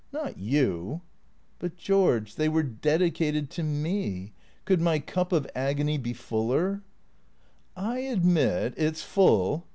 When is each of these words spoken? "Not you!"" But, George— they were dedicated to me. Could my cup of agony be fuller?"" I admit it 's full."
"Not 0.11 0.39
you!"" 0.39 1.01
But, 1.59 1.77
George— 1.77 2.33
they 2.35 2.49
were 2.49 2.63
dedicated 2.63 3.51
to 3.51 3.61
me. 3.61 4.33
Could 4.65 4.81
my 4.81 4.97
cup 4.97 5.31
of 5.31 5.47
agony 5.53 5.99
be 5.99 6.11
fuller?"" 6.13 6.81
I 7.93 7.99
admit 7.99 8.73
it 8.77 8.97
's 8.97 9.03
full." 9.03 9.67